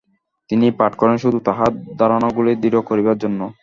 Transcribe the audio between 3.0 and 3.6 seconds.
জন্য।